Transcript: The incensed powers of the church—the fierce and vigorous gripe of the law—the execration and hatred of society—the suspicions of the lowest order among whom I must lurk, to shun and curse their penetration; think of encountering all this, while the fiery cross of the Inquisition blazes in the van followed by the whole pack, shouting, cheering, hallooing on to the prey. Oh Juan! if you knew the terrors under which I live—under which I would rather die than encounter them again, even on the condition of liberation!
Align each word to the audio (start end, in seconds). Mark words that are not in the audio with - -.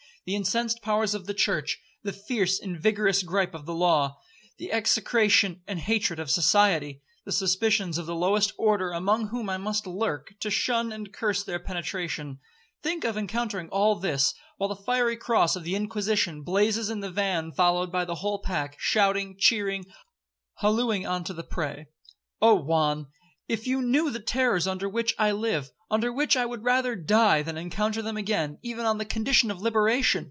The 0.23 0.35
incensed 0.35 0.83
powers 0.83 1.15
of 1.15 1.25
the 1.25 1.33
church—the 1.33 2.13
fierce 2.13 2.59
and 2.59 2.79
vigorous 2.79 3.23
gripe 3.23 3.55
of 3.55 3.65
the 3.65 3.73
law—the 3.73 4.71
execration 4.71 5.63
and 5.67 5.79
hatred 5.79 6.19
of 6.19 6.29
society—the 6.29 7.31
suspicions 7.31 7.97
of 7.97 8.05
the 8.05 8.13
lowest 8.13 8.53
order 8.55 8.91
among 8.91 9.29
whom 9.29 9.49
I 9.49 9.57
must 9.57 9.87
lurk, 9.87 10.35
to 10.41 10.51
shun 10.51 10.91
and 10.91 11.11
curse 11.11 11.43
their 11.43 11.57
penetration; 11.57 12.37
think 12.83 13.03
of 13.03 13.17
encountering 13.17 13.69
all 13.69 13.95
this, 13.95 14.35
while 14.57 14.69
the 14.69 14.75
fiery 14.83 15.17
cross 15.17 15.55
of 15.55 15.63
the 15.63 15.75
Inquisition 15.75 16.43
blazes 16.43 16.91
in 16.91 16.99
the 16.99 17.09
van 17.09 17.51
followed 17.51 17.91
by 17.91 18.05
the 18.05 18.15
whole 18.21 18.43
pack, 18.43 18.75
shouting, 18.77 19.35
cheering, 19.39 19.87
hallooing 20.59 21.03
on 21.03 21.23
to 21.23 21.33
the 21.33 21.43
prey. 21.43 21.87
Oh 22.39 22.53
Juan! 22.53 23.07
if 23.47 23.67
you 23.67 23.81
knew 23.81 24.09
the 24.11 24.19
terrors 24.19 24.65
under 24.67 24.87
which 24.87 25.13
I 25.19 25.31
live—under 25.33 26.13
which 26.13 26.37
I 26.37 26.45
would 26.45 26.63
rather 26.63 26.95
die 26.95 27.41
than 27.41 27.57
encounter 27.57 28.01
them 28.01 28.15
again, 28.15 28.57
even 28.61 28.85
on 28.85 28.97
the 28.97 29.03
condition 29.03 29.51
of 29.51 29.59
liberation! 29.61 30.19